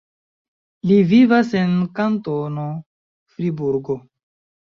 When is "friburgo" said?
3.35-3.99